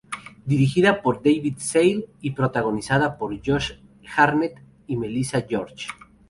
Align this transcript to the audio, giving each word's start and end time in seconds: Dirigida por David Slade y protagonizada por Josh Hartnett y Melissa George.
Dirigida 0.51 1.03
por 1.03 1.21
David 1.21 1.57
Slade 1.59 2.09
y 2.21 2.31
protagonizada 2.31 3.19
por 3.19 3.39
Josh 3.45 3.73
Hartnett 4.17 4.59
y 4.87 4.97
Melissa 4.97 5.45
George. 5.47 5.85